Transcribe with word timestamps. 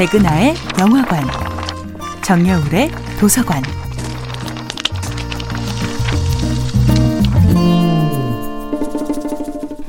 백은하의 0.00 0.54
영화관, 0.78 1.22
정여울의 2.22 2.90
도서관. 3.20 3.62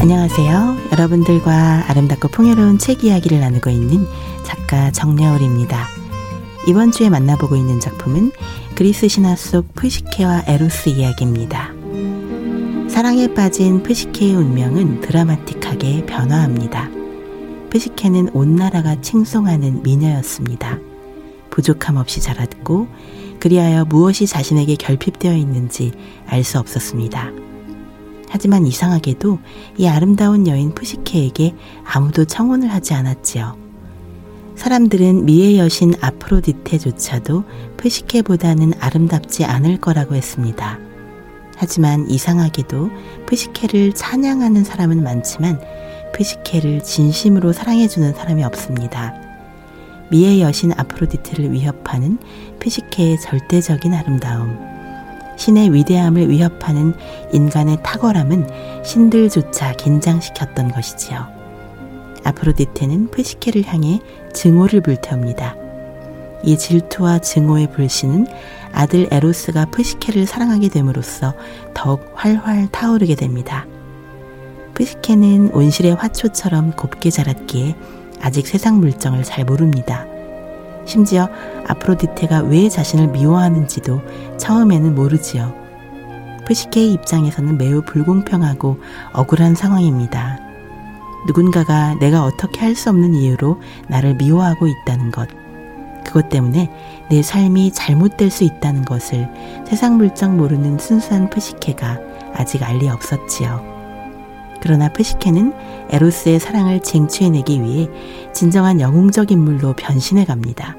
안녕하세요. 0.00 0.76
여러분들과 0.90 1.84
아름답고 1.86 2.26
풍요로운 2.32 2.78
책 2.78 3.04
이야기를 3.04 3.38
나누고 3.38 3.70
있는 3.70 4.04
작가 4.42 4.90
정여울입니다. 4.90 5.86
이번 6.66 6.90
주에 6.90 7.08
만나보고 7.08 7.54
있는 7.54 7.78
작품은 7.78 8.32
그리스 8.74 9.06
신화 9.06 9.36
속 9.36 9.72
푸시케와 9.76 10.46
에로스 10.48 10.88
이야기입니다. 10.88 11.70
사랑에 12.88 13.32
빠진 13.32 13.84
푸시케의 13.84 14.34
운명은 14.34 15.00
드라마틱하게 15.00 16.06
변화합니다. 16.06 17.01
푸시케는 17.72 18.28
온 18.34 18.54
나라가 18.54 19.00
칭송하는 19.00 19.82
미녀였습니다. 19.82 20.78
부족함 21.48 21.96
없이 21.96 22.20
자랐고 22.20 22.86
그리하여 23.40 23.86
무엇이 23.86 24.26
자신에게 24.26 24.76
결핍되어 24.76 25.34
있는지 25.34 25.92
알 26.26 26.44
수 26.44 26.58
없었습니다. 26.58 27.30
하지만 28.28 28.66
이상하게도 28.66 29.38
이 29.78 29.86
아름다운 29.88 30.46
여인 30.48 30.74
푸시케에게 30.74 31.54
아무도 31.82 32.26
청혼을 32.26 32.70
하지 32.70 32.92
않았지요. 32.92 33.56
사람들은 34.54 35.24
미의 35.24 35.58
여신 35.58 35.94
아프로디테조차도 35.98 37.44
푸시케보다는 37.78 38.74
아름답지 38.80 39.46
않을 39.46 39.78
거라고 39.78 40.14
했습니다. 40.14 40.78
하지만 41.56 42.06
이상하게도 42.10 42.90
푸시케를 43.24 43.94
찬양하는 43.94 44.62
사람은 44.62 45.02
많지만 45.02 45.58
푸시케를 46.12 46.82
진심으로 46.82 47.52
사랑해주는 47.52 48.14
사람이 48.14 48.44
없습니다. 48.44 49.14
미의 50.10 50.42
여신 50.42 50.72
아프로디테를 50.72 51.52
위협하는 51.52 52.18
푸시케의 52.60 53.18
절대적인 53.20 53.94
아름다움. 53.94 54.58
신의 55.36 55.72
위대함을 55.72 56.28
위협하는 56.28 56.94
인간의 57.32 57.78
탁월함은 57.82 58.46
신들조차 58.84 59.72
긴장시켰던 59.72 60.70
것이지요. 60.72 61.26
아프로디테는 62.24 63.10
푸시케를 63.10 63.64
향해 63.64 64.00
증오를 64.34 64.82
불태웁니다. 64.82 65.56
이 66.44 66.58
질투와 66.58 67.20
증오의 67.20 67.70
불씨는 67.72 68.26
아들 68.72 69.08
에로스가 69.10 69.66
푸시케를 69.66 70.26
사랑하게 70.26 70.68
됨으로써 70.68 71.34
더욱 71.74 72.10
활활 72.14 72.68
타오르게 72.70 73.14
됩니다. 73.14 73.66
푸시케는 74.74 75.50
온실의 75.52 75.94
화초처럼 75.94 76.72
곱게 76.72 77.10
자랐기에 77.10 77.76
아직 78.20 78.46
세상 78.46 78.78
물정을 78.80 79.24
잘 79.24 79.44
모릅니다. 79.44 80.06
심지어 80.84 81.28
아프로디테가 81.66 82.40
왜 82.42 82.68
자신을 82.68 83.08
미워하는지도 83.08 84.00
처음에는 84.38 84.94
모르지요. 84.94 85.54
푸시케의 86.46 86.92
입장에서는 86.92 87.56
매우 87.56 87.82
불공평하고 87.82 88.78
억울한 89.12 89.54
상황입니다. 89.54 90.40
누군가가 91.26 91.94
내가 92.00 92.24
어떻게 92.24 92.60
할 92.60 92.74
수 92.74 92.90
없는 92.90 93.14
이유로 93.14 93.60
나를 93.88 94.14
미워하고 94.16 94.66
있다는 94.66 95.12
것. 95.12 95.28
그것 96.04 96.28
때문에 96.28 96.68
내 97.10 97.22
삶이 97.22 97.72
잘못될 97.72 98.30
수 98.30 98.42
있다는 98.42 98.84
것을 98.84 99.28
세상 99.64 99.98
물정 99.98 100.36
모르는 100.36 100.78
순수한 100.78 101.30
푸시케가 101.30 101.98
아직 102.34 102.64
알리 102.64 102.88
없었지요. 102.88 103.71
그러나 104.62 104.88
푸시케는 104.88 105.52
에로스의 105.90 106.38
사랑을 106.38 106.80
쟁취해내기 106.80 107.60
위해 107.62 107.88
진정한 108.32 108.80
영웅적 108.80 109.32
인물로 109.32 109.74
변신해 109.74 110.24
갑니다. 110.24 110.76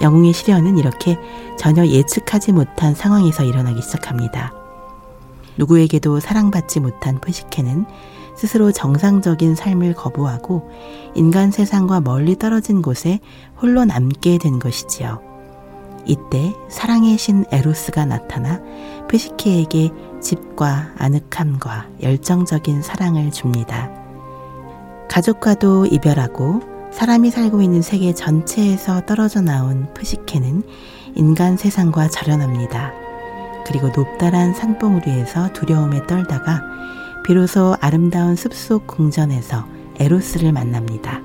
영웅의 0.00 0.32
시련은 0.32 0.78
이렇게 0.78 1.18
전혀 1.58 1.86
예측하지 1.86 2.52
못한 2.52 2.94
상황에서 2.94 3.44
일어나기 3.44 3.82
시작합니다. 3.82 4.52
누구에게도 5.58 6.20
사랑받지 6.20 6.80
못한 6.80 7.20
푸시케는 7.20 7.84
스스로 8.34 8.72
정상적인 8.72 9.54
삶을 9.54 9.94
거부하고 9.94 10.70
인간 11.14 11.50
세상과 11.50 12.00
멀리 12.00 12.36
떨어진 12.36 12.80
곳에 12.80 13.20
홀로 13.60 13.84
남게 13.84 14.38
된 14.38 14.58
것이지요. 14.58 15.35
이때 16.06 16.54
사랑의 16.68 17.18
신 17.18 17.44
에로스가 17.50 18.04
나타나 18.04 18.60
푸시케에게 19.08 19.90
집과 20.20 20.92
아늑함과 20.96 21.88
열정적인 22.02 22.82
사랑을 22.82 23.30
줍니다. 23.30 23.90
가족과도 25.08 25.86
이별하고 25.86 26.62
사람이 26.92 27.30
살고 27.30 27.60
있는 27.60 27.82
세계 27.82 28.14
전체에서 28.14 29.02
떨어져 29.06 29.40
나온 29.40 29.92
푸시케는 29.94 30.62
인간 31.14 31.56
세상과 31.56 32.08
절연합니다. 32.08 32.92
그리고 33.66 33.88
높다란 33.88 34.54
산봉우리 34.54 35.10
에서 35.10 35.52
두려움에 35.52 36.06
떨다가 36.06 36.62
비로소 37.24 37.76
아름다운 37.80 38.36
숲속 38.36 38.86
궁전에서 38.86 39.66
에로스를 39.98 40.52
만납니다. 40.52 41.20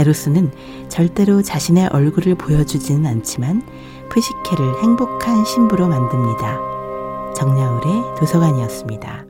에로스는 0.00 0.50
절대로 0.88 1.42
자신의 1.42 1.88
얼굴을 1.88 2.34
보여주지는 2.34 3.06
않지만 3.06 3.62
푸시케를 4.08 4.82
행복한 4.82 5.44
신부로 5.44 5.88
만듭니다. 5.88 6.58
정야울의 7.34 8.16
도서관이었습니다. 8.18 9.29